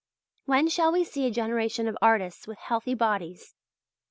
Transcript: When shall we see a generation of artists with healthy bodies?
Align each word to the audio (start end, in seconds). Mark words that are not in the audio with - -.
When 0.45 0.67
shall 0.67 0.91
we 0.93 1.03
see 1.03 1.27
a 1.27 1.29
generation 1.29 1.87
of 1.87 1.95
artists 2.01 2.47
with 2.47 2.57
healthy 2.57 2.95
bodies? 2.95 3.53